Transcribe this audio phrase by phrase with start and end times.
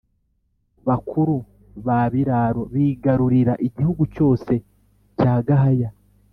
[0.87, 1.35] Bakuru
[1.85, 4.51] ba Biraro bigarurira igihugu cyose
[5.17, 5.89] cya Gahaya,